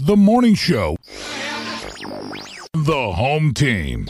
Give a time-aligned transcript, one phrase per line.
[0.00, 0.94] The Morning Show.
[2.72, 4.06] The home team.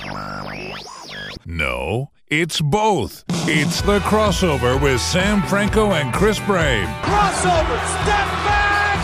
[1.47, 3.25] No, it's both.
[3.49, 6.85] It's the crossover with Sam Franco and Chris Brame.
[7.01, 8.99] Crossover, step back!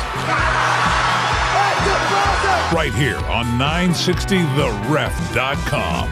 [2.74, 6.08] Right here on 960theref.com.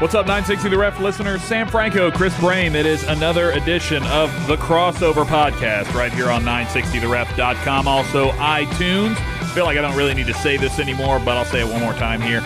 [0.00, 1.42] What's up, 960 The Ref listeners?
[1.42, 2.74] Sam Franco, Chris Brame.
[2.74, 7.86] It is another edition of the Crossover Podcast right here on 960theref.com.
[7.86, 9.16] Also, iTunes.
[9.50, 11.66] I feel like I don't really need to say this anymore, but I'll say it
[11.66, 12.40] one more time here.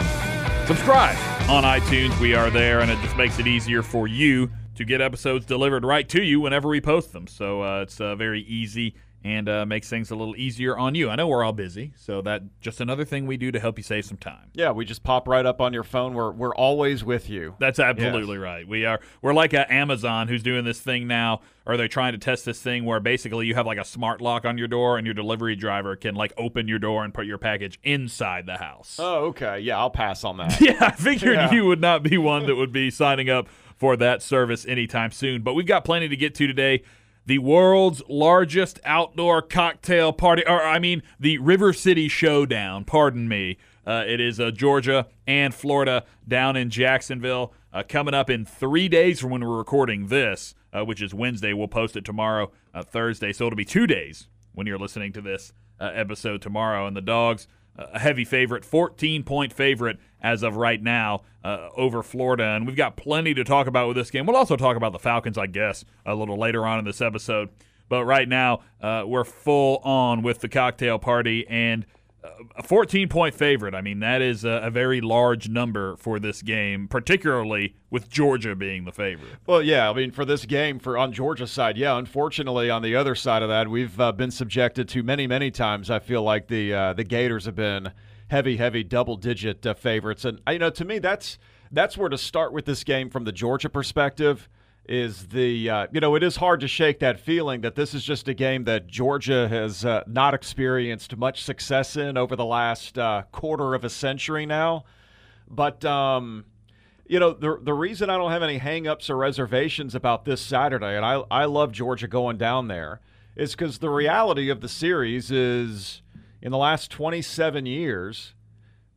[0.65, 1.19] Subscribe
[1.51, 2.19] on iTunes.
[2.19, 5.85] We are there, and it just makes it easier for you to get episodes delivered
[5.85, 7.27] right to you whenever we post them.
[7.27, 11.09] So uh, it's uh, very easy and uh, makes things a little easier on you.
[11.09, 13.83] I know we're all busy, so that just another thing we do to help you
[13.83, 14.51] save some time.
[14.53, 16.13] Yeah, we just pop right up on your phone.
[16.13, 17.55] We're we're always with you.
[17.59, 18.43] That's absolutely yes.
[18.43, 18.69] right.
[18.69, 22.45] We are we're like Amazon who's doing this thing now, Are they're trying to test
[22.45, 25.15] this thing where basically you have like a smart lock on your door, and your
[25.15, 28.99] delivery driver can like open your door and put your package inside the house.
[29.01, 29.61] Oh, okay.
[29.61, 30.61] Yeah, I'll pass on that.
[30.61, 31.51] yeah, I figured yeah.
[31.51, 35.41] you would not be one that would be signing up for that service anytime soon.
[35.41, 36.83] But we've got plenty to get to today
[37.27, 43.59] the world's largest outdoor cocktail party, or I mean, the River City Showdown, pardon me.
[43.87, 47.53] Uh, it is uh, Georgia and Florida down in Jacksonville.
[47.73, 51.53] Uh, coming up in three days from when we're recording this, uh, which is Wednesday.
[51.53, 53.33] We'll post it tomorrow, uh, Thursday.
[53.33, 56.87] So it'll be two days when you're listening to this uh, episode tomorrow.
[56.87, 62.03] And the dogs a heavy favorite, 14 point favorite as of right now uh, over
[62.03, 62.45] Florida.
[62.45, 64.27] And we've got plenty to talk about with this game.
[64.27, 67.51] We'll also talk about the Falcons, I guess, a little later on in this episode.
[67.89, 71.47] But right now, uh, we're full on with the cocktail party.
[71.49, 71.85] And
[72.57, 73.75] a 14 point favorite.
[73.75, 78.55] I mean, that is a, a, very large number for this game, particularly with Georgia
[78.55, 79.33] being the favorite.
[79.47, 79.91] Well, yeah.
[79.91, 81.97] I mean, for this game, for on Georgia's side, yeah.
[81.97, 85.91] Unfortunately, on the other side of that, we've uh, been subjected to many, many times.
[85.91, 87.93] I feel like the uh, the Gators have been
[88.29, 91.39] heavy, heavy double digit uh, favorites, and you know, to me, that's
[91.71, 94.49] that's where to start with this game from the Georgia perspective
[94.87, 98.05] is the uh, you know it is hard to shake that feeling that this is
[98.05, 102.99] just a game that Georgia has uh, not experienced much success in over the last
[102.99, 104.85] uh, quarter of a century now.
[105.49, 106.45] But um,
[107.07, 110.97] you know the the reason I don't have any hangups or reservations about this Saturday,
[110.97, 113.01] and I I love Georgia going down there,
[113.37, 116.03] is because the reality of the series is
[116.43, 118.35] in the last 27 years.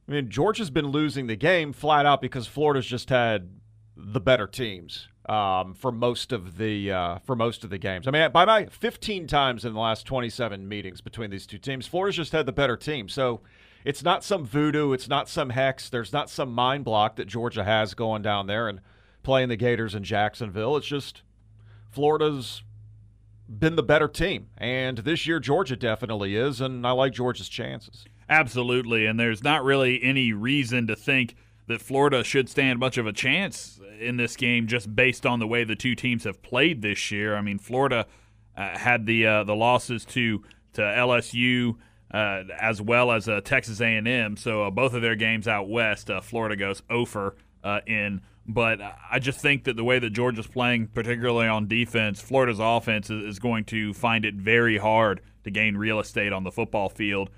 [0.08, 3.50] I mean, Georgia's been losing the game flat out because Florida's just had
[3.98, 8.08] the better teams um, for most of the uh, for most of the games.
[8.08, 11.88] I mean, by my 15 times in the last 27 meetings between these two teams,
[11.88, 13.10] Florida's just had the better team.
[13.10, 13.42] So
[13.84, 17.64] it's not some voodoo, it's not some hex, there's not some mind block that Georgia
[17.64, 18.82] has going down there and
[19.24, 20.78] playing the Gators in Jacksonville.
[20.78, 21.24] It's just
[21.90, 22.64] Florida's
[23.50, 28.06] been the better team, and this year Georgia definitely is, and I like Georgia's chances.
[28.30, 31.36] Absolutely, and there's not really any reason to think
[31.68, 35.48] that Florida should stand much of a chance in this game just based on the
[35.48, 37.36] way the two teams have played this year.
[37.36, 38.08] I mean, Florida
[38.56, 41.76] uh, had the uh, the losses to to LSU
[42.12, 46.10] uh, as well as uh, Texas A&M, so uh, both of their games out west,
[46.10, 47.36] uh, Florida goes over
[47.86, 48.22] in.
[48.50, 48.80] But
[49.12, 53.40] I just think that the way that Georgia's playing, particularly on defense, Florida's offense is
[53.40, 57.30] going to find it very hard to gain real estate on the football field.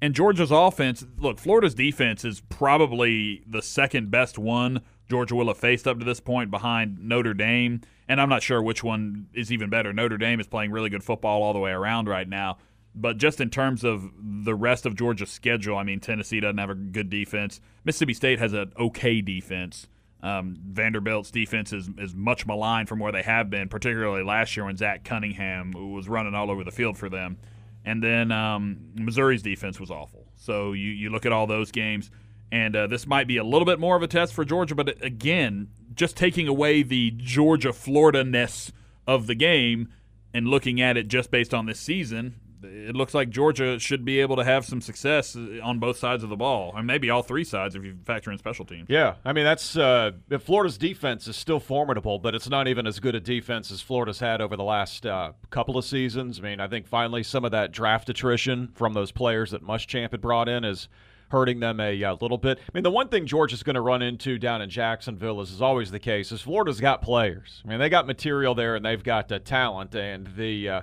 [0.00, 5.58] And Georgia's offense, look, Florida's defense is probably the second best one Georgia will have
[5.58, 7.82] faced up to this point behind Notre Dame.
[8.08, 9.92] And I'm not sure which one is even better.
[9.92, 12.58] Notre Dame is playing really good football all the way around right now.
[12.94, 16.70] But just in terms of the rest of Georgia's schedule, I mean, Tennessee doesn't have
[16.70, 17.60] a good defense.
[17.84, 19.88] Mississippi State has an okay defense.
[20.22, 24.64] Um, Vanderbilt's defense is, is much maligned from where they have been, particularly last year
[24.64, 27.36] when Zach Cunningham was running all over the field for them.
[27.84, 30.26] And then um, Missouri's defense was awful.
[30.36, 32.10] So you, you look at all those games,
[32.50, 34.74] and uh, this might be a little bit more of a test for Georgia.
[34.74, 38.72] But again, just taking away the Georgia Florida ness
[39.06, 39.88] of the game
[40.32, 42.34] and looking at it just based on this season,
[42.64, 46.22] it looks like Georgia should be able to have some success uh, on both sides
[46.22, 48.86] of the ball, and maybe all three sides if you factor in special teams.
[48.88, 53.00] Yeah, I mean that's uh, Florida's defense is still formidable, but it's not even as
[53.00, 56.38] good a defense as Florida's had over the last uh, couple of seasons.
[56.38, 60.10] I mean, I think finally some of that draft attrition from those players that Muschamp
[60.10, 60.88] had brought in is
[61.30, 62.58] hurting them a, a uh, little bit.
[62.60, 65.60] I mean, the one thing Georgia's going to run into down in Jacksonville, as is
[65.60, 67.62] always the case, is Florida's got players.
[67.64, 70.82] I mean, they got material there and they've got uh, talent, and the uh,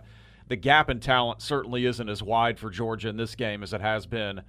[0.52, 3.80] the gap in talent certainly isn't as wide for Georgia in this game as it
[3.80, 4.42] has been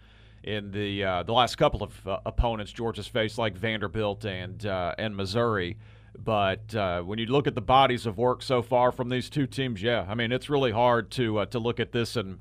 [0.42, 4.96] in the uh, the last couple of uh, opponents Georgia's faced, like Vanderbilt and uh,
[4.98, 5.78] and Missouri.
[6.18, 9.46] But uh, when you look at the bodies of work so far from these two
[9.46, 12.40] teams, yeah, I mean it's really hard to uh, to look at this and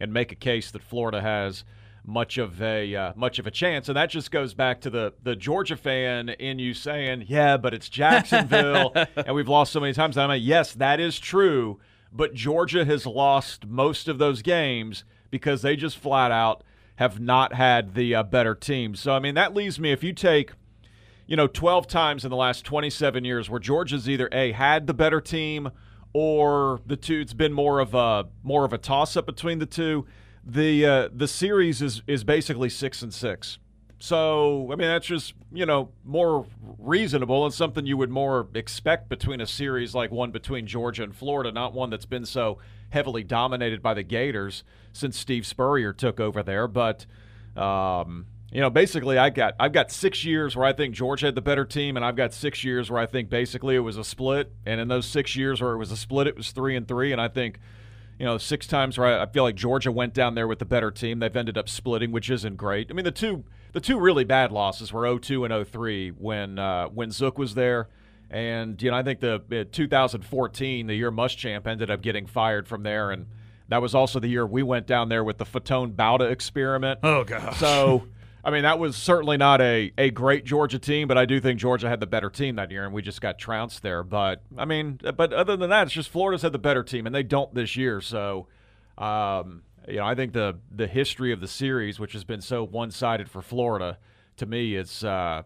[0.00, 1.62] and make a case that Florida has
[2.04, 5.14] much of a uh, much of a chance, and that just goes back to the
[5.22, 9.92] the Georgia fan in you saying, "Yeah, but it's Jacksonville, and we've lost so many
[9.92, 11.78] times." And I'm like, "Yes, that is true."
[12.16, 16.64] But Georgia has lost most of those games because they just flat out
[16.96, 18.94] have not had the uh, better team.
[18.94, 20.52] So I mean that leaves me if you take
[21.26, 24.94] you know 12 times in the last 27 years where Georgia's either a had the
[24.94, 25.70] better team
[26.12, 29.66] or the two it's been more of a more of a toss up between the
[29.66, 30.06] two.
[30.44, 33.58] The uh, the series is is basically 6 and 6.
[33.98, 36.46] So, I mean, that's just, you know, more
[36.78, 41.16] reasonable and something you would more expect between a series like one between Georgia and
[41.16, 42.58] Florida, not one that's been so
[42.90, 46.68] heavily dominated by the Gators since Steve Spurrier took over there.
[46.68, 47.06] But,
[47.56, 51.34] um, you know, basically, I got I've got six years where I think Georgia had
[51.34, 54.04] the better team, and I've got six years where I think basically it was a
[54.04, 54.52] split.
[54.66, 57.12] And in those six years where it was a split, it was three and three.
[57.12, 57.58] And I think
[58.18, 60.90] you know, six times where I feel like Georgia went down there with the better
[60.90, 61.18] team.
[61.18, 62.88] They've ended up splitting, which isn't great.
[62.90, 63.44] I mean, the two
[63.76, 67.90] the two really bad losses were 02 and 03 when uh, when Zook was there.
[68.30, 72.66] And you know, I think the uh, 2014, the year Muschamp ended up getting fired
[72.66, 73.26] from there, and
[73.68, 77.00] that was also the year we went down there with the Faton Bauta experiment.
[77.02, 77.54] Oh god!
[77.56, 78.08] So
[78.42, 81.60] I mean, that was certainly not a, a great Georgia team, but I do think
[81.60, 84.02] Georgia had the better team that year, and we just got trounced there.
[84.02, 87.14] But I mean, but other than that, it's just Florida's had the better team, and
[87.14, 88.00] they don't this year.
[88.00, 88.46] So,
[88.96, 92.64] um, you know, I think the the history of the series, which has been so
[92.64, 93.98] one sided for Florida,
[94.36, 95.42] to me, it's uh,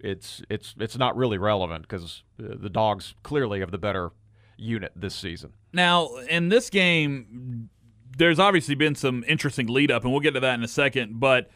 [0.00, 4.10] it's it's it's not really relevant because the dogs clearly have the better
[4.56, 5.52] unit this season.
[5.72, 7.70] Now, in this game,
[8.16, 11.20] there's obviously been some interesting lead up, and we'll get to that in a second,
[11.20, 11.50] but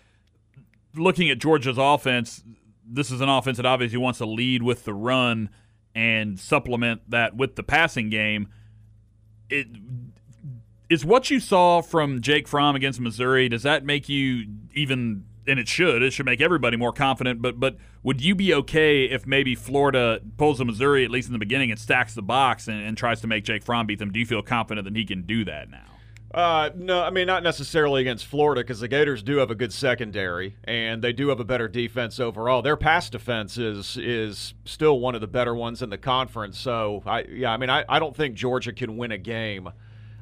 [0.94, 2.42] looking at Georgia's offense,
[2.86, 5.50] this is an offense that obviously wants to lead with the run
[5.94, 8.48] and supplement that with the passing game.
[9.48, 9.68] It
[10.88, 13.48] is what you saw from Jake Fromm against Missouri.
[13.48, 15.24] Does that make you even?
[15.48, 16.02] And it should.
[16.02, 17.40] It should make everybody more confident.
[17.40, 21.32] But but would you be okay if maybe Florida pulls a Missouri at least in
[21.32, 24.10] the beginning and stacks the box and, and tries to make Jake Fromm beat them?
[24.10, 25.84] Do you feel confident that he can do that now?
[26.34, 29.72] Uh, no, I mean not necessarily against Florida because the Gators do have a good
[29.72, 32.60] secondary and they do have a better defense overall.
[32.60, 36.58] Their pass defense is is still one of the better ones in the conference.
[36.58, 39.70] So I yeah, I mean I, I don't think Georgia can win a game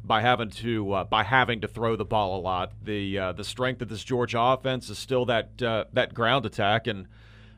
[0.05, 2.73] by having to uh, by having to throw the ball a lot.
[2.83, 6.87] The uh, the strength of this Georgia offense is still that uh, that ground attack
[6.87, 7.09] and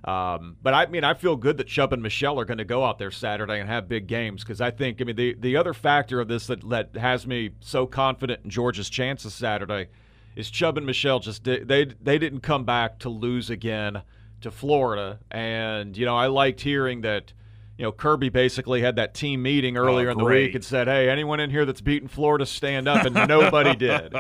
[0.06, 2.84] um, but I mean, I feel good that Chubb and Michel are going to go
[2.84, 5.74] out there Saturday and have big games because I think, I mean, the, the other
[5.74, 9.88] factor of this that, that has me so confident in Georgia's chances Saturday
[10.36, 14.02] is Chubb and Michel just did, they they didn't come back to lose again
[14.42, 17.32] to Florida, and you know I liked hearing that.
[17.78, 20.86] You know, Kirby basically had that team meeting earlier oh, in the week and said,
[20.86, 24.14] "Hey, anyone in here that's beaten Florida, stand up," and nobody did.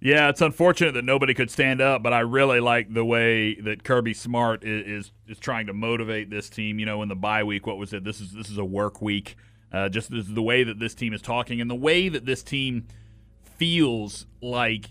[0.00, 3.84] Yeah, it's unfortunate that nobody could stand up, but I really like the way that
[3.84, 6.78] Kirby Smart is, is, is trying to motivate this team.
[6.78, 8.04] You know, in the bye week, what was it?
[8.04, 9.36] This is this is a work week.
[9.72, 12.86] Uh, just the way that this team is talking and the way that this team
[13.56, 14.90] feels like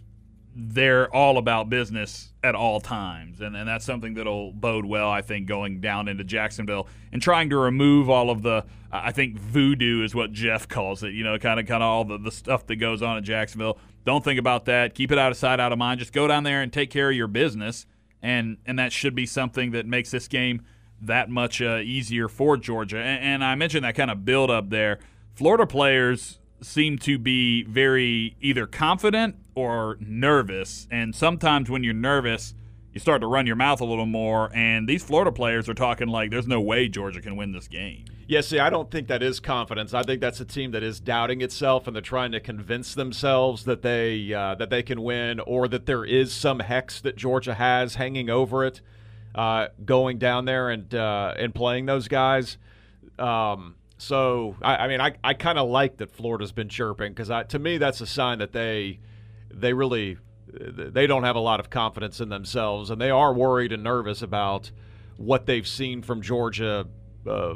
[0.55, 3.41] they're all about business at all times.
[3.41, 7.49] And, and that's something that'll bode well, I think, going down into Jacksonville and trying
[7.49, 11.37] to remove all of the, I think, voodoo is what Jeff calls it, you know,
[11.39, 13.79] kind of kind of all the, the stuff that goes on in Jacksonville.
[14.05, 14.93] Don't think about that.
[14.93, 15.99] Keep it out of sight, out of mind.
[15.99, 17.85] Just go down there and take care of your business.
[18.21, 20.61] And, and that should be something that makes this game
[21.01, 22.97] that much uh, easier for Georgia.
[22.97, 24.99] And, and I mentioned that kind of build up there.
[25.33, 30.87] Florida players seem to be very either confident or nervous.
[30.91, 32.53] And sometimes when you're nervous,
[32.93, 34.51] you start to run your mouth a little more.
[34.53, 38.05] And these Florida players are talking like there's no way Georgia can win this game.
[38.27, 39.93] Yeah, see, I don't think that is confidence.
[39.93, 43.65] I think that's a team that is doubting itself, and they're trying to convince themselves
[43.65, 47.53] that they uh, that they can win, or that there is some hex that Georgia
[47.55, 48.79] has hanging over it,
[49.35, 52.57] uh, going down there and uh, and playing those guys.
[53.19, 57.31] Um, So I, I mean, I, I kind of like that Florida's been chirping because
[57.49, 58.99] to me that's a sign that they
[59.53, 60.17] they really
[60.47, 64.21] they don't have a lot of confidence in themselves and they are worried and nervous
[64.21, 64.71] about
[65.17, 66.87] what they've seen from Georgia.
[67.25, 67.55] Uh,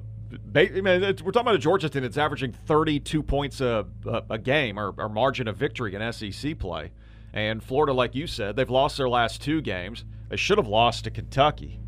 [0.56, 4.38] I mean, we're talking about a Georgia team that's averaging 32 points a, a, a
[4.38, 6.92] game or, or margin of victory in SEC play.
[7.34, 10.04] And Florida, like you said, they've lost their last two games.
[10.30, 11.80] They should have lost to Kentucky.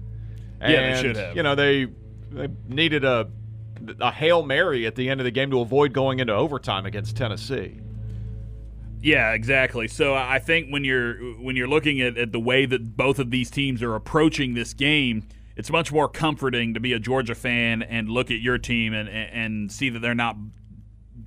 [0.62, 1.36] And, yeah, they should have.
[1.36, 1.88] You know, they,
[2.32, 3.30] they needed a
[4.00, 7.16] a hail mary at the end of the game to avoid going into overtime against
[7.16, 7.80] Tennessee.
[9.01, 9.88] Yeah, exactly.
[9.88, 13.32] So I think when you're when you're looking at, at the way that both of
[13.32, 17.82] these teams are approaching this game, it's much more comforting to be a Georgia fan
[17.82, 20.36] and look at your team and and see that they're not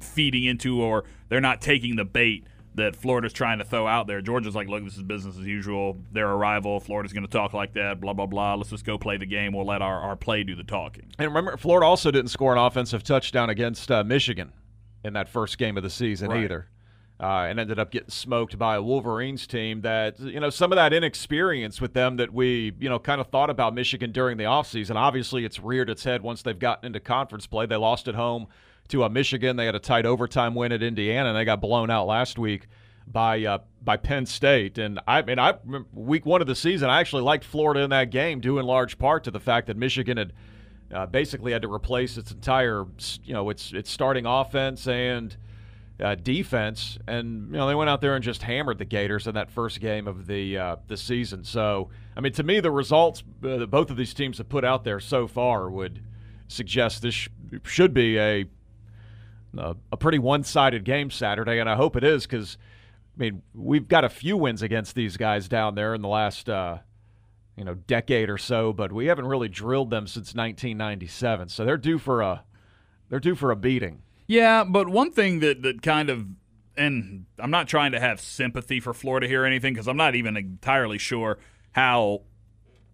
[0.01, 4.21] feeding into or they're not taking the bait that Florida's trying to throw out there.
[4.21, 5.99] Georgia's like, look, this is business as usual.
[6.11, 6.81] They're a rival.
[6.81, 8.55] Florida's going to talk like that, blah, blah, blah.
[8.55, 9.53] Let's just go play the game.
[9.53, 11.13] We'll let our, our play do the talking.
[11.19, 14.53] And remember, Florida also didn't score an offensive touchdown against uh, Michigan
[15.05, 16.45] in that first game of the season right.
[16.45, 16.67] either.
[17.23, 20.77] Uh, and ended up getting smoked by a Wolverines team that, you know, some of
[20.77, 24.43] that inexperience with them that we, you know, kind of thought about Michigan during the
[24.43, 24.97] offseason.
[24.97, 27.65] Obviously, it's reared its head once they've gotten into conference play.
[27.65, 28.49] They lost at home
[28.89, 29.55] to uh, Michigan.
[29.55, 32.67] They had a tight overtime win at Indiana, and they got blown out last week
[33.07, 34.79] by uh, by Penn State.
[34.79, 35.55] And I mean, I
[35.93, 38.99] week one of the season, I actually liked Florida in that game, due in large
[38.99, 40.33] part to the fact that Michigan had
[40.93, 42.85] uh, basically had to replace its entire,
[43.23, 45.37] you know, its its starting offense and
[46.01, 49.35] uh, defense, and you know they went out there and just hammered the Gators in
[49.35, 51.45] that first game of the uh, the season.
[51.45, 54.65] So, I mean, to me, the results uh, that both of these teams have put
[54.65, 56.03] out there so far would
[56.49, 57.29] suggest this sh-
[57.65, 58.47] should be a
[59.55, 62.57] a pretty one-sided game Saturday, and I hope it is because
[63.17, 66.49] I mean, we've got a few wins against these guys down there in the last,
[66.49, 66.79] uh,
[67.57, 71.49] you know, decade or so, but we haven't really drilled them since 1997.
[71.49, 72.45] So they're due for a,
[73.11, 74.03] they're due for a beating.
[74.33, 76.25] Yeah, but one thing that that kind of,
[76.75, 80.15] and I'm not trying to have sympathy for Florida here or anything because I'm not
[80.15, 81.39] even entirely sure
[81.73, 82.23] how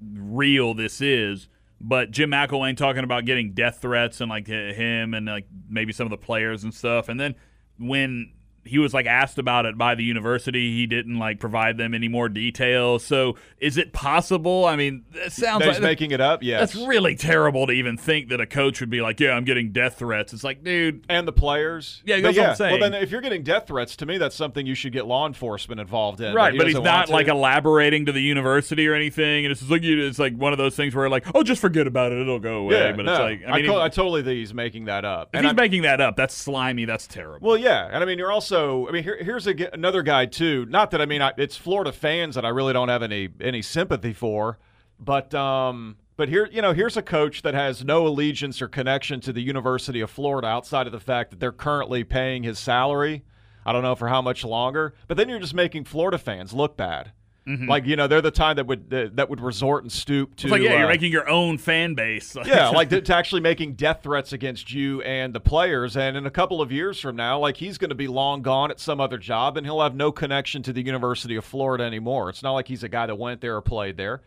[0.00, 1.46] real this is.
[1.80, 6.08] But Jim McElwain talking about getting death threats and like him and like maybe some
[6.08, 7.36] of the players and stuff, and then
[7.78, 8.32] when
[8.68, 10.74] he was like asked about it by the university.
[10.74, 13.04] He didn't like provide them any more details.
[13.04, 14.64] So is it possible?
[14.64, 16.42] I mean, it sounds like making it up.
[16.42, 19.44] Yes, that's really terrible to even think that a coach would be like, "Yeah, I'm
[19.44, 22.02] getting death threats." It's like, dude, and the players.
[22.04, 22.42] Yeah, that's yeah.
[22.42, 22.80] what I'm saying.
[22.80, 25.26] Well, then if you're getting death threats, to me, that's something you should get law
[25.26, 26.34] enforcement involved in.
[26.34, 29.44] Right, but, he but he's not like elaborating to the university or anything.
[29.44, 32.12] And it's like it's like one of those things where like, oh, just forget about
[32.12, 32.76] it, it'll go away.
[32.76, 35.30] Yeah, but no, it's like, I mean, I, I totally think he's making that up.
[35.32, 36.84] If and he's I'm, making that up, that's slimy.
[36.84, 37.46] That's terrible.
[37.48, 38.57] Well, yeah, and I mean, you're also,
[38.88, 40.66] I mean, here, here's a, another guy too.
[40.66, 43.62] Not that I mean I, it's Florida fans that I really don't have any any
[43.62, 44.58] sympathy for,
[44.98, 49.20] but um, but here you know here's a coach that has no allegiance or connection
[49.20, 53.24] to the University of Florida outside of the fact that they're currently paying his salary.
[53.66, 56.76] I don't know for how much longer, but then you're just making Florida fans look
[56.76, 57.12] bad.
[57.48, 57.66] Mm-hmm.
[57.66, 60.46] Like you know, they're the time that would uh, that would resort and stoop to.
[60.48, 62.36] It's like yeah, uh, you're making your own fan base.
[62.44, 65.96] yeah, like to, to, actually making death threats against you and the players.
[65.96, 68.70] And in a couple of years from now, like he's going to be long gone
[68.70, 72.28] at some other job, and he'll have no connection to the University of Florida anymore.
[72.28, 74.20] It's not like he's a guy that went there or played there.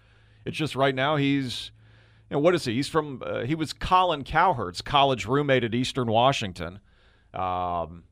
[0.44, 1.72] It's just right now he's.
[2.32, 2.74] You know, what is he?
[2.74, 3.22] He's from.
[3.24, 6.80] Uh, he was Colin Cowherd's college roommate at Eastern Washington.
[7.36, 8.06] Um,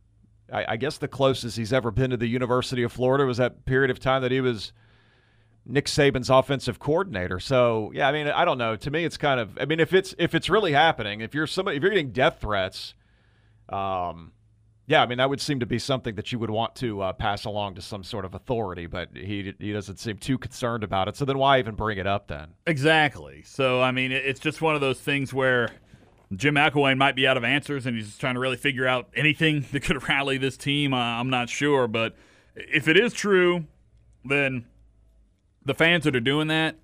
[0.51, 3.66] I, I guess the closest he's ever been to the University of Florida was that
[3.66, 4.72] period of time that he was
[5.69, 7.39] Nick Saban's offensive coordinator.
[7.39, 8.75] So yeah, I mean, I don't know.
[8.75, 9.57] To me, it's kind of.
[9.61, 12.39] I mean, if it's if it's really happening, if you're somebody, if you're getting death
[12.41, 12.95] threats,
[13.69, 14.31] um,
[14.88, 17.13] yeah, I mean, that would seem to be something that you would want to uh,
[17.13, 18.88] pass along to some sort of authority.
[18.88, 21.15] But he he doesn't seem too concerned about it.
[21.15, 22.55] So then why even bring it up then?
[22.65, 23.43] Exactly.
[23.43, 25.69] So I mean, it's just one of those things where.
[26.35, 29.09] Jim McElwain might be out of answers, and he's just trying to really figure out
[29.15, 30.93] anything that could rally this team.
[30.93, 32.15] Uh, I'm not sure, but
[32.53, 33.65] if it is true,
[34.23, 34.65] then
[35.66, 36.78] the fans that are doing that,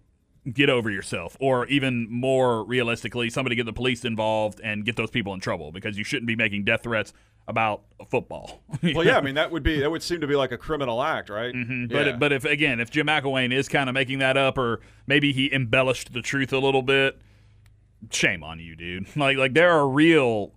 [0.52, 1.36] get over yourself.
[1.40, 5.72] Or even more realistically, somebody get the police involved and get those people in trouble
[5.72, 7.14] because you shouldn't be making death threats
[7.48, 8.64] about football.
[8.84, 11.02] well, yeah, I mean that would be that would seem to be like a criminal
[11.02, 11.54] act, right?
[11.54, 11.94] Mm-hmm.
[11.94, 12.12] Yeah.
[12.12, 15.32] But but if again, if Jim McElwain is kind of making that up, or maybe
[15.32, 17.20] he embellished the truth a little bit,
[18.12, 19.08] shame on you, dude.
[19.16, 20.54] Like like there are real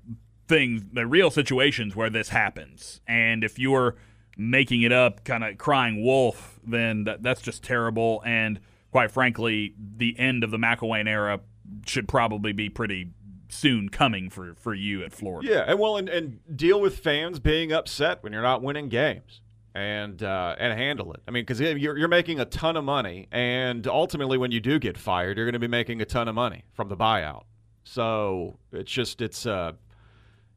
[0.47, 3.97] things, the real situations where this happens, and if you're
[4.37, 8.23] making it up, kind of crying wolf, then that, that's just terrible.
[8.25, 8.61] And
[8.91, 11.41] quite frankly, the end of the McElwain era
[11.87, 13.11] should probably be pretty
[13.49, 15.49] soon coming for, for you at Florida.
[15.49, 19.41] Yeah, and well, and, and deal with fans being upset when you're not winning games.
[19.75, 21.21] And uh, and handle it.
[21.29, 24.81] I mean, because you're, you're making a ton of money, and ultimately, when you do
[24.81, 27.45] get fired, you're going to be making a ton of money from the buyout.
[27.85, 29.73] So it's just it's uh,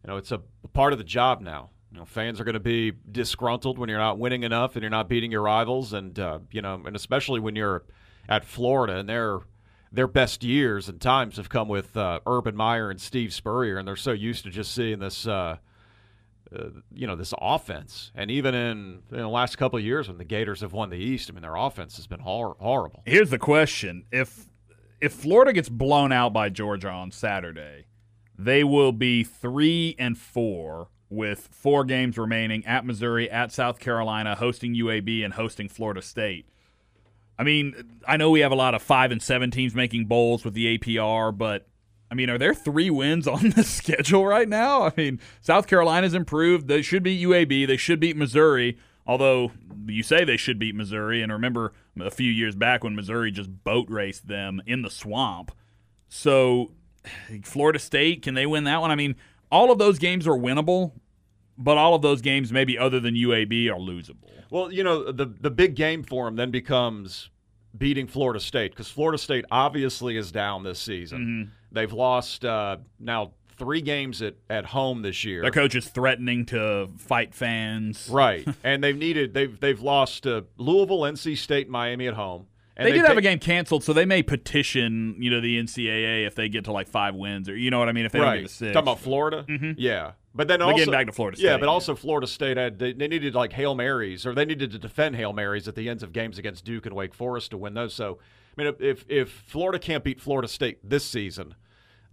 [0.04, 0.42] you know, it's a
[0.74, 1.70] part of the job now.
[1.92, 4.90] You know, fans are going to be disgruntled when you're not winning enough and you're
[4.90, 7.84] not beating your rivals, and uh, you know, and especially when you're
[8.30, 9.40] at Florida and their
[9.92, 13.86] their best years and times have come with uh, Urban Meyer and Steve Spurrier, and
[13.86, 15.28] they're so used to just seeing this.
[15.28, 15.58] Uh,
[16.54, 20.18] uh, you know this offense, and even in, in the last couple of years when
[20.18, 23.04] the Gators have won the East, I mean their offense has been hor- horrible.
[23.06, 24.48] Here's the question: if
[25.00, 27.86] if Florida gets blown out by Georgia on Saturday,
[28.38, 34.36] they will be three and four with four games remaining at Missouri, at South Carolina,
[34.36, 36.48] hosting UAB, and hosting Florida State.
[37.38, 40.46] I mean, I know we have a lot of five and seven teams making bowls
[40.46, 41.68] with the APR, but
[42.10, 44.84] I mean, are there three wins on the schedule right now?
[44.84, 46.68] I mean, South Carolina's improved.
[46.68, 47.68] They should beat UAB.
[47.68, 48.78] They should beat Missouri.
[49.08, 49.52] Although
[49.88, 53.64] you say they should beat Missouri, and remember a few years back when Missouri just
[53.64, 55.52] boat raced them in the swamp.
[56.08, 56.72] So,
[57.44, 58.92] Florida State, can they win that one?
[58.92, 59.16] I mean,
[59.52, 60.94] all of those games are winnable,
[61.58, 64.30] but all of those games, maybe other than UAB, are losable.
[64.50, 67.30] Well, you know, the the big game for them then becomes
[67.78, 71.20] beating Florida State because Florida State obviously is down this season.
[71.20, 71.52] Mm-hmm.
[71.72, 75.42] They've lost uh, now three games at, at home this year.
[75.42, 78.10] Their coach is threatening to fight fans.
[78.12, 82.48] Right, and they've needed they've they've lost uh, Louisville, NC State, Miami at home.
[82.82, 85.58] And they did ta- have a game canceled, so they may petition, you know, the
[85.60, 88.06] NCAA if they get to like five wins, or you know what I mean.
[88.06, 88.42] If they don't right.
[88.42, 89.76] get to six, Talking about Florida, Mhm.
[89.78, 90.12] yeah.
[90.34, 91.58] But then But also getting back to Florida yeah.
[91.58, 94.80] But also Florida State had they, they needed like hail marys, or they needed to
[94.80, 97.74] defend hail marys at the ends of games against Duke and Wake Forest to win
[97.74, 97.94] those.
[97.94, 98.20] So,
[98.58, 101.56] I mean, if if Florida can't beat Florida State this season,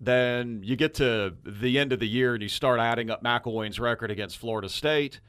[0.00, 3.78] then you get to the end of the year and you start adding up McElwain's
[3.80, 5.20] record against Florida State,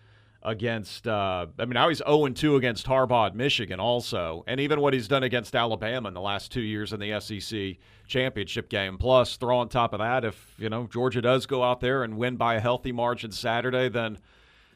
[0.41, 4.79] against uh, I mean now he's 0 2 against Harbaugh at Michigan also, and even
[4.79, 7.77] what he's done against Alabama in the last two years in the SEC
[8.07, 8.97] championship game.
[8.97, 12.17] Plus, throw on top of that, if you know Georgia does go out there and
[12.17, 14.17] win by a healthy margin Saturday, then.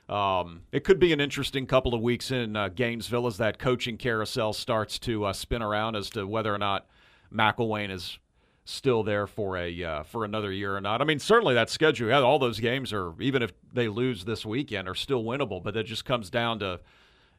[0.10, 3.96] Um, it could be an interesting couple of weeks in uh, Gainesville as that coaching
[3.96, 6.88] carousel starts to uh, spin around as to whether or not
[7.34, 8.20] McElwain is
[8.66, 11.02] still there for a uh, for another year or not.
[11.02, 14.46] I mean, certainly that schedule, yeah, all those games are even if they lose this
[14.46, 16.80] weekend are still winnable, but it just comes down to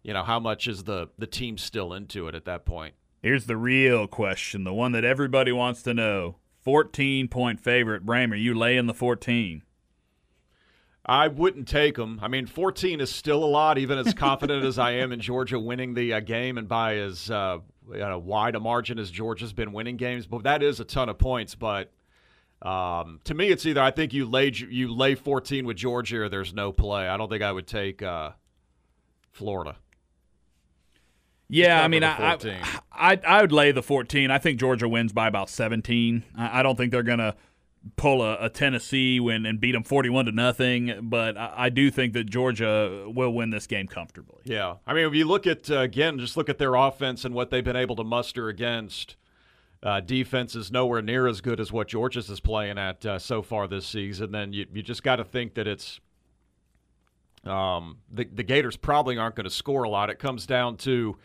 [0.02, 2.94] you know how much is the the team still into it at that point.
[3.22, 8.04] Here's the real question, the one that everybody wants to know: fourteen point favorite.
[8.04, 9.62] Bramer, you lay in the fourteen?
[11.06, 12.18] I wouldn't take them.
[12.22, 15.58] I mean, 14 is still a lot, even as confident as I am in Georgia
[15.58, 17.58] winning the uh, game and by as uh,
[17.92, 20.26] you know, wide a margin as Georgia's been winning games.
[20.26, 21.54] But that is a ton of points.
[21.54, 21.92] But
[22.62, 26.28] um, to me, it's either I think you lay you lay 14 with Georgia or
[26.28, 27.08] there's no play.
[27.08, 28.30] I don't think I would take uh,
[29.32, 29.76] Florida.
[31.48, 32.58] Yeah, I mean, I, I,
[32.90, 34.30] I I would lay the 14.
[34.30, 36.24] I think Georgia wins by about 17.
[36.36, 37.36] I, I don't think they're gonna
[37.96, 41.90] pull a, a Tennessee win and beat them 41 to nothing, but I, I do
[41.90, 44.40] think that Georgia will win this game comfortably.
[44.44, 47.34] Yeah, I mean, if you look at uh, again, just look at their offense and
[47.34, 49.16] what they've been able to muster against
[49.82, 53.42] uh, defense is nowhere near as good as what Georgia's is playing at uh, so
[53.42, 54.32] far this season.
[54.32, 56.00] Then you you just got to think that it's
[57.44, 60.08] um, the the Gators probably aren't going to score a lot.
[60.08, 61.18] It comes down to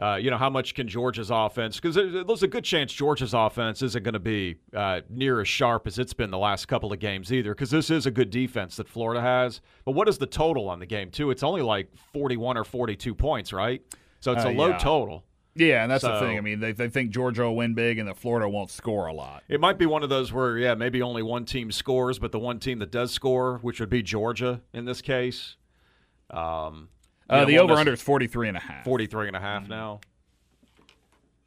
[0.00, 3.80] uh, you know how much can Georgia's offense because there's a good chance Georgia's offense
[3.82, 6.98] isn't going to be uh, near as sharp as it's been the last couple of
[6.98, 9.60] games either because this is a good defense that Florida has.
[9.84, 11.30] But what is the total on the game too?
[11.30, 13.80] It's only like 41 or 42 points, right?
[14.20, 14.78] So it's Uh, a low yeah.
[14.78, 15.24] total.
[15.58, 16.36] Yeah, and that's the thing.
[16.36, 19.14] I mean, they, they think Georgia will win big and that Florida won't score a
[19.14, 19.42] lot.
[19.48, 22.38] It might be one of those where, yeah, maybe only one team scores, but the
[22.38, 25.56] one team that does score, which would be Georgia in this case,
[26.30, 26.90] um,
[27.28, 28.84] Uh, the over under is 43 and a half.
[28.84, 30.00] 43 and a half now.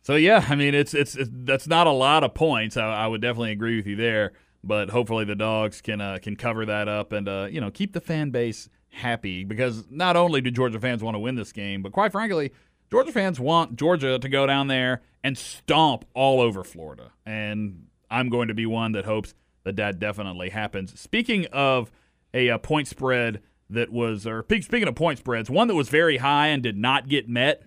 [0.02, 2.78] So yeah, I mean it's, it's it's that's not a lot of points.
[2.78, 6.36] I, I would definitely agree with you there, but hopefully the dogs can uh, can
[6.36, 10.42] cover that up and uh, you know keep the fan base happy because not only
[10.42, 12.52] do Georgia fans want to win this game, but quite frankly,
[12.90, 18.30] Georgia fans want Georgia to go down there and stomp all over Florida, and I'm
[18.30, 21.00] going to be one that hopes that that definitely happens.
[21.00, 21.92] Speaking of
[22.34, 26.18] a, uh point spread that was, or speaking of point spreads, one that was very
[26.18, 27.64] high and did not get met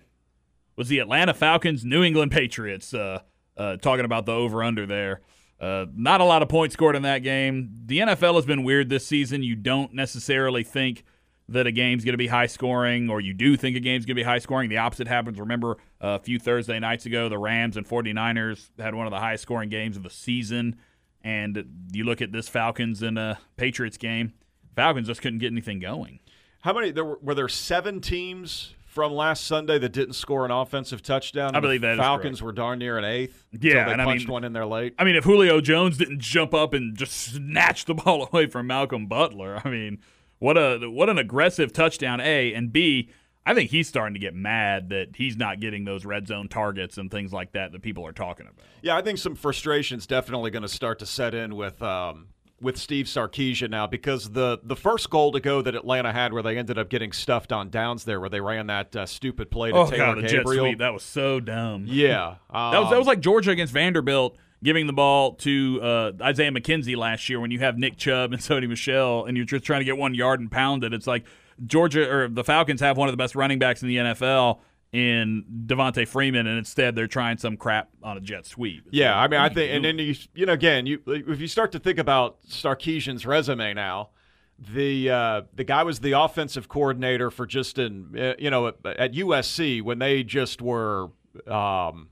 [0.75, 2.93] was the Atlanta Falcons New England Patriots.
[2.93, 3.19] Uh,
[3.57, 5.21] uh, talking about the over under there.
[5.59, 7.69] Uh, not a lot of points scored in that game.
[7.85, 9.43] The NFL has been weird this season.
[9.43, 11.03] You don't necessarily think
[11.49, 14.15] that a game's going to be high scoring, or you do think a game's going
[14.15, 14.69] to be high scoring.
[14.69, 15.39] The opposite happens.
[15.39, 19.19] Remember uh, a few Thursday nights ago, the Rams and 49ers had one of the
[19.19, 20.77] highest scoring games of the season.
[21.21, 24.33] And you look at this Falcons and uh, Patriots game,
[24.75, 26.19] Falcons just couldn't get anything going.
[26.61, 26.91] How many?
[26.91, 31.55] There were, were there seven teams from last Sunday that didn't score an offensive touchdown?
[31.55, 33.45] I believe that is Falcons were darn near an eighth.
[33.51, 34.93] Yeah, they and I punched mean- one in there late.
[34.97, 38.67] I mean, if Julio Jones didn't jump up and just snatch the ball away from
[38.67, 39.99] Malcolm Butler, I mean,
[40.39, 42.19] what a what an aggressive touchdown!
[42.21, 43.09] A and B.
[43.45, 46.97] I think he's starting to get mad that he's not getting those red zone targets
[46.97, 48.63] and things like that that people are talking about.
[48.81, 52.27] Yeah, I think some frustration's definitely going to start to set in with um,
[52.63, 56.41] with Steve Sarkisian now because the the first goal to go that Atlanta had, where
[56.41, 59.71] they ended up getting stuffed on downs there, where they ran that uh, stupid play
[59.71, 60.65] to Oh Taylor god, the Gabriel.
[60.65, 61.85] sweep that was so dumb.
[61.87, 66.11] Yeah, um, That was that was like Georgia against Vanderbilt giving the ball to uh,
[66.21, 69.65] Isaiah McKenzie last year when you have Nick Chubb and Sony Michel and you're just
[69.65, 70.93] trying to get one yard and pound it.
[70.93, 71.25] It's like
[71.67, 74.59] Georgia or the Falcons have one of the best running backs in the NFL
[74.93, 78.83] in Devonta Freeman, and instead they're trying some crap on a jet sweep.
[78.85, 81.41] It's Yeah, like, I mean, I think, and then you, you know, again, you if
[81.41, 84.11] you start to think about Sarkisian's resume now,
[84.59, 88.75] the uh, the guy was the offensive coordinator for just in, uh, you know, at,
[88.85, 91.09] at USC when they just were,
[91.47, 92.09] um,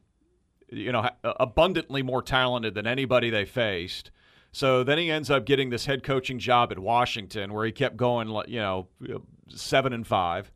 [0.69, 4.09] you know, abundantly more talented than anybody they faced.
[4.51, 7.95] So then he ends up getting this head coaching job at Washington, where he kept
[7.95, 8.87] going, like, you know,
[9.49, 10.51] seven and five.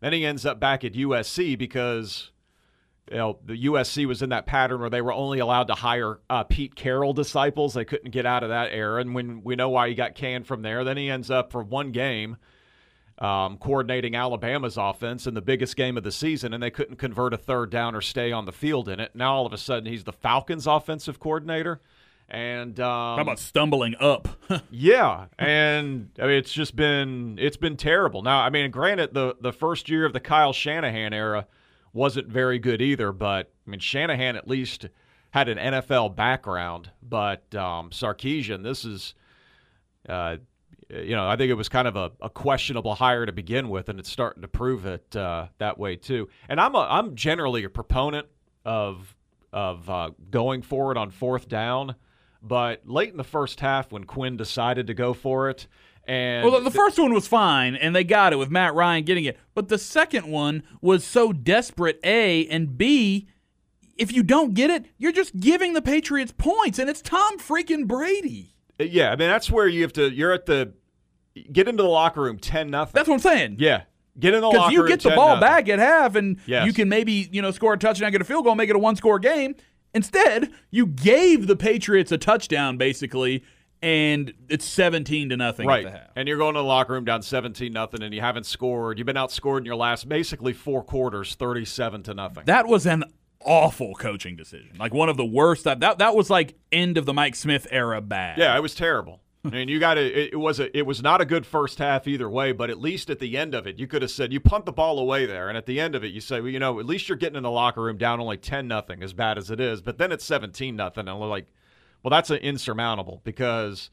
[0.00, 2.30] Then he ends up back at USC because
[3.10, 6.20] you know, the USC was in that pattern where they were only allowed to hire
[6.30, 7.74] uh, Pete Carroll disciples.
[7.74, 9.00] They couldn't get out of that era.
[9.00, 11.62] And when we know why he got canned from there, then he ends up for
[11.62, 12.36] one game
[13.18, 17.34] um, coordinating Alabama's offense in the biggest game of the season, and they couldn't convert
[17.34, 19.10] a third down or stay on the field in it.
[19.14, 21.80] Now all of a sudden he's the Falcons' offensive coordinator.
[22.30, 24.28] And um, How about stumbling up?
[24.70, 28.22] yeah, and I mean it's just been it's been terrible.
[28.22, 31.46] Now, I mean, granted, the the first year of the Kyle Shanahan era
[31.92, 34.86] wasn't very good either, but I mean Shanahan at least
[35.30, 39.14] had an NFL background, but um, Sarkisian, this is,
[40.08, 40.36] uh,
[40.88, 43.88] you know, I think it was kind of a, a questionable hire to begin with,
[43.88, 46.28] and it's starting to prove it uh, that way too.
[46.48, 48.26] And I'm a, I'm generally a proponent
[48.64, 49.16] of
[49.52, 51.96] of uh, going for it on fourth down.
[52.42, 55.66] But late in the first half, when Quinn decided to go for it,
[56.06, 59.24] and Well, the, first one was fine, and they got it with Matt Ryan getting
[59.24, 59.36] it.
[59.54, 63.28] But the second one was so desperate, A, and B,
[63.98, 67.86] if you don't get it, you're just giving the Patriots points, and it's Tom freaking
[67.86, 68.54] Brady.
[68.80, 70.10] Uh, yeah, I mean that's where you have to.
[70.10, 70.72] You're at the
[71.52, 72.92] get into the locker room ten nothing.
[72.94, 73.56] That's what I'm saying.
[73.58, 73.82] yeah,
[74.18, 75.40] get in the Because you get the ball nothing.
[75.40, 76.64] back at half, and Yes.
[76.66, 78.78] you can maybe you know score a touchdown, get a field goal, make it a
[78.78, 79.54] one-score game.
[79.94, 83.42] Instead, you gave the Patriots a touchdown basically,
[83.82, 86.08] and it's 17 to nothing Right, at the half.
[86.16, 88.98] and you're going to the locker room down seventeen nothing, and you haven't scored.
[88.98, 92.44] You've been outscored in your last basically four quarters, thirty-seven to nothing.
[92.46, 93.04] That was an
[93.42, 94.76] awful coaching decision.
[94.78, 95.64] Like one of the worst.
[95.64, 98.36] That that, that was like end of the Mike Smith era bad.
[98.38, 99.22] Yeah, it was terrible.
[99.42, 100.02] I mean, you got to.
[100.02, 100.76] It, was a.
[100.76, 102.52] It was not a good first half either way.
[102.52, 104.72] But at least at the end of it, you could have said you punt the
[104.72, 106.84] ball away there, and at the end of it, you say, well, you know, at
[106.84, 109.58] least you're getting in the locker room down only ten nothing, as bad as it
[109.58, 109.80] is.
[109.80, 111.46] But then it's seventeen nothing, and we're like,
[112.02, 113.88] well, that's insurmountable because,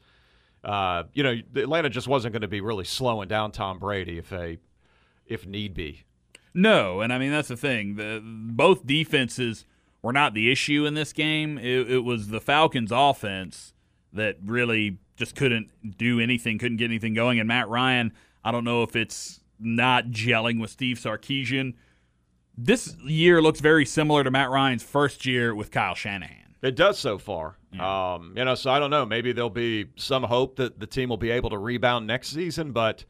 [0.64, 4.28] uh, you know, Atlanta just wasn't going to be really slowing down Tom Brady if
[4.28, 4.58] they,
[5.26, 6.04] if need be.
[6.52, 7.96] No, and I mean that's the thing.
[7.96, 9.64] The both defenses
[10.02, 11.56] were not the issue in this game.
[11.56, 13.72] It, it was the Falcons' offense
[14.12, 17.38] that really just couldn't do anything, couldn't get anything going.
[17.38, 18.12] And Matt Ryan,
[18.44, 21.74] I don't know if it's not gelling with Steve Sarkisian.
[22.56, 26.54] This year looks very similar to Matt Ryan's first year with Kyle Shanahan.
[26.60, 27.56] It does so far.
[27.78, 29.06] Um, you know, so I don't know.
[29.06, 32.72] Maybe there'll be some hope that the team will be able to rebound next season,
[32.72, 33.04] but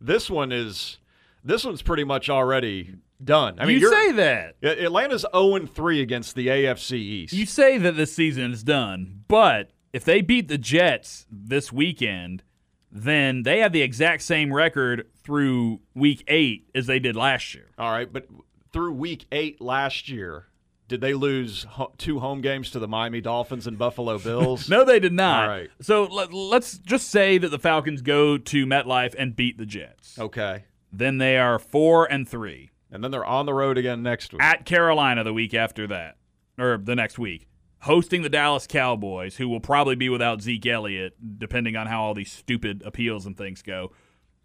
[0.00, 0.98] this one is
[1.44, 3.56] this one's pretty much already done.
[3.58, 4.56] I mean, you say that.
[4.62, 7.32] Atlanta's 0 3 against the AFC East.
[7.34, 12.42] You say that this season is done, but if they beat the Jets this weekend,
[12.90, 17.70] then they have the exact same record through week eight as they did last year.
[17.78, 18.26] All right, but
[18.72, 20.48] through week eight last year,
[20.88, 21.64] did they lose
[21.96, 24.68] two home games to the Miami Dolphins and Buffalo Bills?
[24.68, 25.44] No, they did not.
[25.44, 25.70] All right.
[25.80, 30.18] So let, let's just say that the Falcons go to MetLife and beat the Jets.
[30.18, 30.64] Okay.
[30.92, 34.42] Then they are four and three And then they're on the road again next week.
[34.42, 36.16] at Carolina the week after that,
[36.58, 37.46] or the next week,
[37.84, 42.14] hosting the Dallas Cowboys, who will probably be without Zeke Elliott, depending on how all
[42.14, 43.92] these stupid appeals and things go.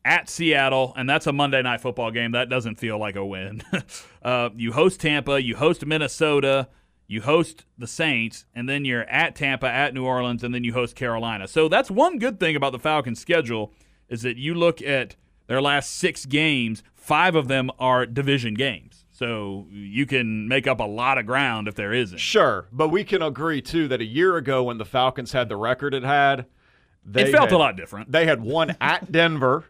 [0.04, 2.32] At Seattle, and that's a Monday night football game.
[2.32, 3.62] That doesn't feel like a win.
[4.24, 6.68] uh, you host Tampa, you host Minnesota,
[7.08, 10.74] you host the Saints, and then you're at Tampa, at New Orleans, and then you
[10.74, 11.48] host Carolina.
[11.48, 13.74] So that's one good thing about the Falcons' schedule
[14.10, 15.16] is that you look at
[15.48, 19.06] their last six games, five of them are division games.
[19.20, 22.20] So you can make up a lot of ground if there isn't.
[22.20, 25.58] Sure, but we can agree too that a year ago when the Falcons had the
[25.58, 26.46] record it had,
[27.06, 28.14] they It felt had- a lot different.
[28.14, 29.66] They had won at Denver,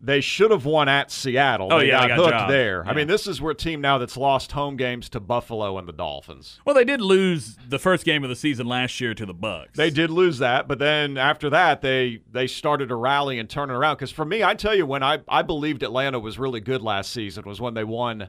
[0.00, 1.68] they should have won at Seattle.
[1.70, 2.52] Oh, they yeah, got they got hooked jobbed.
[2.52, 2.84] there.
[2.86, 5.86] I mean, this is where a team now that's lost home games to Buffalo and
[5.86, 6.58] the Dolphins.
[6.64, 9.74] Well, they did lose the first game of the season last year to the Bucs.
[9.74, 13.68] They did lose that, but then after that, they they started to rally and turn
[13.68, 13.96] it around.
[13.96, 17.12] Because for me, I tell you, when I I believed Atlanta was really good last
[17.12, 18.28] season was when they won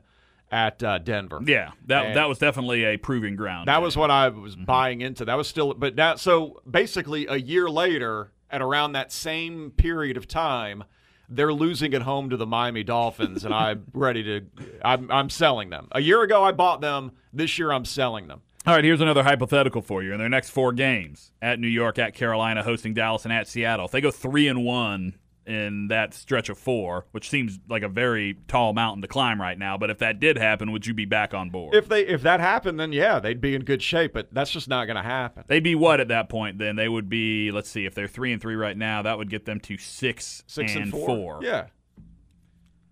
[0.51, 1.39] at uh, Denver.
[1.45, 3.67] Yeah, that And- that was definitely a proving ground.
[3.67, 4.63] That was what I was Mm-hmm.
[4.65, 5.25] buying into.
[5.25, 10.15] That was still, but now, so basically, a year later, at around that same period
[10.17, 10.83] of time,
[11.29, 14.41] they're losing at home to the Miami Dolphins, and I'm ready to.
[14.85, 15.89] I'm, I'm selling them.
[15.91, 17.11] A year ago, I bought them.
[17.33, 18.41] This year, I'm selling them.
[18.65, 20.13] All right, here's another hypothetical for you.
[20.13, 23.85] In their next four games, at New York, at Carolina, hosting Dallas, and at Seattle,
[23.85, 25.15] if they go three and one
[25.47, 29.57] in that stretch of four, which seems like a very tall mountain to climb right
[29.57, 31.73] now, but if that did happen, would you be back on board?
[31.73, 34.13] If they if that happened, then yeah, they'd be in good shape.
[34.13, 35.45] But that's just not going to happen.
[35.47, 36.57] They'd be what at that point?
[36.57, 37.51] Then they would be.
[37.51, 37.85] Let's see.
[37.85, 40.91] If they're three and three right now, that would get them to six, Six and,
[40.91, 41.39] four.
[41.41, 41.67] Yeah.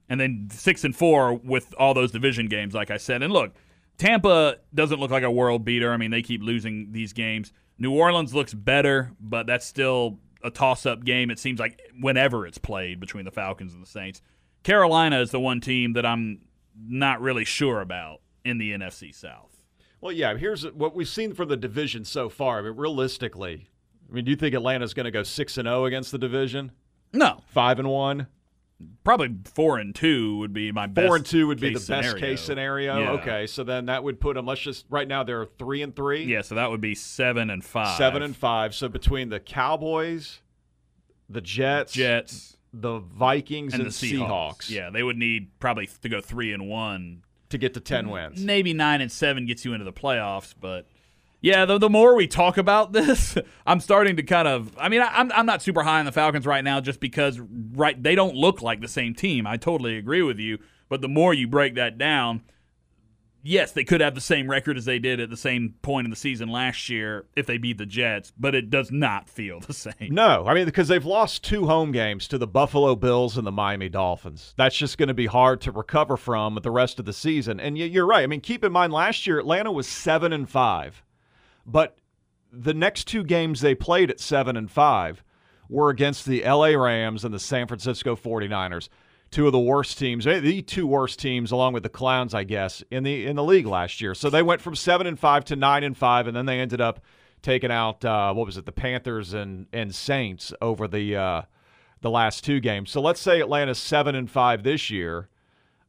[0.09, 3.21] and then six and four with all those division games, like I said.
[3.23, 3.53] And look,
[3.97, 5.91] Tampa doesn't look like a world beater.
[5.91, 7.51] I mean, they keep losing these games.
[7.77, 11.31] New Orleans looks better, but that's still a toss-up game.
[11.31, 14.21] It seems like whenever it's played between the Falcons and the Saints.
[14.63, 16.41] Carolina is the one team that I'm
[16.77, 19.61] not really sure about in the NFC South.
[20.01, 20.37] Well, yeah.
[20.37, 22.59] Here's what we've seen from the division so far.
[22.59, 23.69] I mean, realistically,
[24.09, 26.71] I mean, do you think Atlanta's going to go six and zero against the division?
[27.13, 28.27] No, Five and one.
[29.03, 31.07] Probably four and two would be my best.
[31.07, 32.19] Four and two would be the best scenario.
[32.19, 32.99] case scenario.
[32.99, 33.11] Yeah.
[33.11, 34.45] Okay, so then that would put them.
[34.45, 36.23] Let's just right now they're three and three.
[36.23, 37.97] Yeah, so that would be seven and five.
[37.97, 38.75] seven and five.
[38.75, 40.39] So between the Cowboys,
[41.29, 44.69] the Jets, Jets the Vikings, and and, the Seahawks.
[44.69, 47.23] Yeah, they would need probably to go three and one.
[47.49, 48.43] to get to ten wins.
[48.43, 50.87] Maybe nine and seven gets you into the playoffs, but
[51.45, 54.75] yeah, the, the more we talk about this, I'm starting to kind of.
[54.79, 57.39] I mean, I, I'm I'm not super high on the Falcons right now, just because
[57.73, 59.45] right they don't look like the same team.
[59.45, 60.57] I totally agree with you,
[60.89, 62.41] but the more you break that down.
[63.47, 66.09] Yes, they could have the same record as they did at the same point in
[66.09, 69.71] the season last year if they beat the Jets, but it does not feel the
[69.71, 70.09] same.
[70.09, 73.51] No, I mean because they've lost two home games to the Buffalo Bills and the
[73.51, 74.55] Miami Dolphins.
[74.57, 77.59] That's just going to be hard to recover from the rest of the season.
[77.59, 78.23] And you're right.
[78.23, 81.03] I mean, keep in mind last year Atlanta was seven and five,
[81.65, 81.97] but
[82.51, 85.23] the next two games they played at seven and five
[85.69, 88.89] were against the LA Rams and the San Francisco 49ers.
[89.31, 92.43] Two of the worst teams, eh, the two worst teams, along with the Clowns, I
[92.43, 94.13] guess, in the in the league last year.
[94.13, 96.79] So they went from seven and five to nine and five, and then they ended
[96.79, 97.01] up
[97.41, 101.41] taking out uh, what was it, the Panthers and and Saints over the uh,
[102.01, 102.91] the last two games.
[102.91, 105.27] So let's say Atlanta's seven and five this year,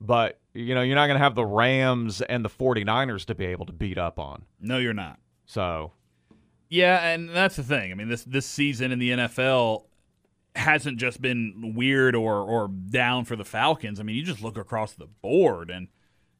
[0.00, 3.44] but you know you're not going to have the Rams and the 49ers to be
[3.44, 4.46] able to beat up on.
[4.60, 5.18] No, you're not.
[5.46, 5.92] So
[6.68, 7.90] Yeah, and that's the thing.
[7.92, 9.84] I mean, this this season in the NFL
[10.54, 14.00] hasn't just been weird or or down for the Falcons.
[14.00, 15.88] I mean, you just look across the board and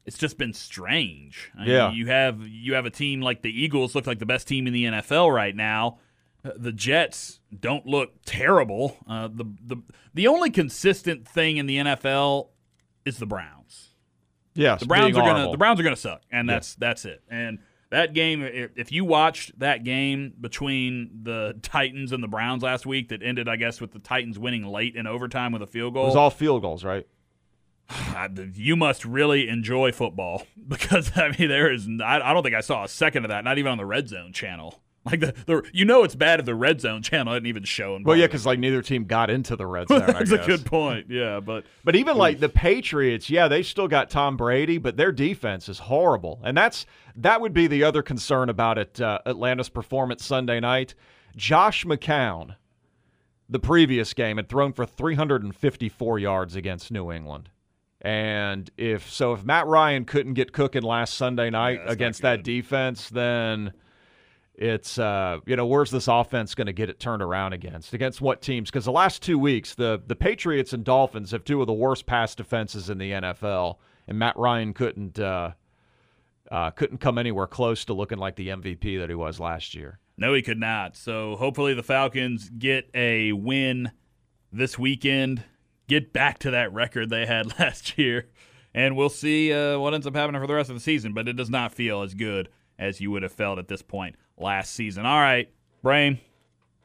[0.05, 1.51] it's just been strange.
[1.55, 1.91] I mean, Yeah.
[1.91, 4.73] you have you have a team like the Eagles look like the best team in
[4.73, 5.99] the NFL right now.
[6.45, 8.97] Uh, The Jets don't look terrible.
[9.07, 9.77] Uh, the the
[10.13, 12.49] the only consistent thing in the NFL
[13.05, 13.89] is the Browns.
[14.53, 17.21] yes, The Browns are gonna the Browns are gonna suck, and that's that's it.
[17.29, 22.85] And that game, if you watched that game between the Titans and the Browns last
[22.85, 25.93] week, that ended, I guess, with the Titans winning late in overtime with a field
[25.93, 26.03] goal.
[26.03, 27.07] It was all field goals, right?
[28.55, 31.87] You must really enjoy football because I mean, there is.
[32.03, 34.09] I, I don't think I saw a second of that, not even on the Red
[34.09, 34.81] Zone channel.
[35.07, 38.03] Like the, the you know it's bad if the Red Zone channel isn't even showing.
[38.03, 40.01] Well, yeah, because like neither team got into the red zone.
[40.01, 41.07] I that's a good point.
[41.09, 45.11] Yeah, but But even like the Patriots, yeah, they still got Tom Brady, but their
[45.11, 48.99] defense is horrible, and that's that would be the other concern about it.
[49.01, 50.93] Uh, Atlanta's performance Sunday night.
[51.35, 52.55] Josh McCown,
[53.47, 57.49] the previous game, had thrown for 354 yards against New England,
[58.01, 62.43] and if so, if Matt Ryan couldn't get cooking last Sunday night not against that
[62.43, 63.73] defense, then
[64.57, 68.21] it's uh, you know where's this offense going to get it turned around against against
[68.21, 71.67] what teams because the last two weeks the the patriots and dolphins have two of
[71.67, 73.75] the worst pass defenses in the nfl
[74.07, 75.51] and matt ryan couldn't uh,
[76.51, 79.99] uh, couldn't come anywhere close to looking like the mvp that he was last year
[80.17, 80.97] No, he could not.
[80.97, 83.91] So hopefully the Falcons get a win
[84.51, 85.43] this weekend,
[85.87, 88.27] get back to that record they had last year,
[88.73, 91.13] and we'll see uh, what ends up happening for the rest of the season.
[91.13, 94.15] But it does not feel as good as you would have felt at this point
[94.37, 95.05] last season.
[95.05, 95.49] All right,
[95.83, 96.19] Brame,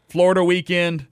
[0.09, 1.07] Florida weekend.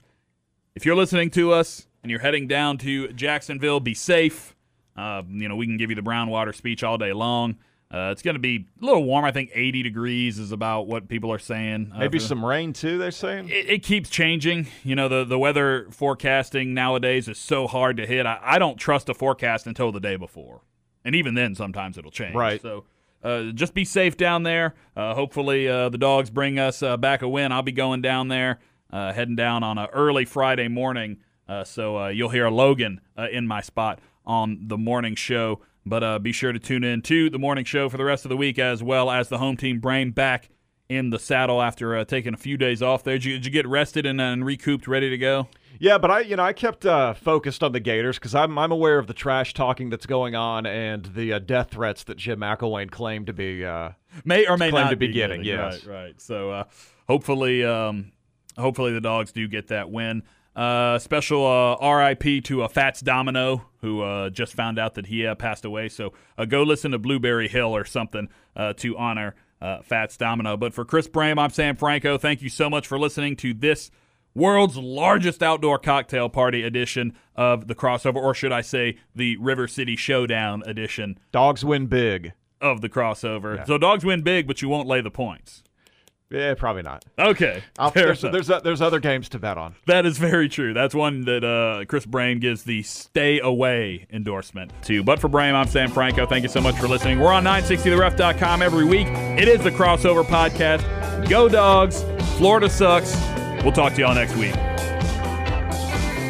[0.75, 4.55] If you're listening to us and you're heading down to Jacksonville, be safe.
[4.95, 7.57] Uh, you know, we can give you the brown water speech all day long.
[7.93, 9.25] Uh, it's going to be a little warm.
[9.25, 11.91] I think 80 degrees is about what people are saying.
[11.93, 12.97] Uh, Maybe some rain too.
[12.97, 13.49] They're saying.
[13.49, 14.67] it, it keeps changing.
[14.83, 18.25] You know, the, the weather forecasting nowadays is so hard to hit.
[18.25, 20.61] I, I don't trust a forecast until the day before.
[21.03, 22.33] And even then, sometimes it'll change.
[22.33, 22.61] Right.
[22.61, 22.85] So
[23.23, 24.73] uh, just be safe down there.
[24.95, 27.51] Uh, hopefully, uh, the dogs bring us uh, back a win.
[27.51, 28.59] I'll be going down there,
[28.91, 31.17] uh, heading down on an early Friday morning.
[31.47, 35.61] Uh, so you'll hear Logan in my spot on the morning show.
[35.85, 38.37] But be sure to tune in to the morning show for the rest of the
[38.37, 40.49] week, as well as the home team Brame back
[40.91, 43.15] in the saddle after uh, taking a few days off there.
[43.15, 45.47] Did you, did you get rested and, uh, and recouped, ready to go?
[45.79, 48.71] Yeah, but I, you know, I kept uh, focused on the Gators because I'm I'm
[48.71, 52.41] aware of the trash talking that's going on and the uh, death threats that Jim
[52.41, 53.65] McElwain claimed to be.
[53.65, 53.91] Uh,
[54.25, 55.59] May or may not to be getting, getting.
[55.59, 55.85] yes.
[55.85, 56.21] Right, right.
[56.21, 56.63] So uh,
[57.07, 58.11] hopefully, um,
[58.57, 60.23] hopefully the dogs do get that win.
[60.55, 65.33] Uh, special uh, RIP to Fats Domino, who uh, just found out that he uh,
[65.33, 65.87] passed away.
[65.87, 70.57] So uh, go listen to Blueberry Hill or something uh, to honor uh, Fats Domino.
[70.57, 72.17] But for Chris Brame, I'm Sam Franco.
[72.17, 73.91] Thank you so much for listening to this
[74.33, 79.67] world's largest outdoor cocktail party edition of the crossover, or should I say, the River
[79.67, 82.33] City Showdown edition dogs win big.
[82.61, 83.65] of the crossover.
[83.67, 85.63] So dogs win big, but you won't lay the points.
[86.29, 87.03] Yeah, probably not.
[87.19, 87.61] Okay,
[87.93, 89.75] there's there's, uh, there's other games to bet on.
[89.87, 90.73] that is very true.
[90.73, 95.03] That's one that uh, Chris Brame gives the stay away endorsement to.
[95.03, 96.25] But for Brame, I'm Sam Franco.
[96.25, 97.19] Thank you so much for listening.
[97.19, 99.09] We're on 960theref.com every week.
[99.37, 100.81] It is the crossover podcast.
[101.29, 102.03] Go dogs.
[102.37, 103.15] Florida sucks.
[103.63, 104.53] We'll talk to y'all next week.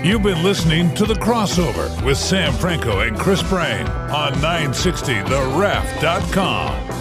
[0.03, 7.00] You've been listening to The Crossover with Sam Franco and Chris Brame on 960theref.com.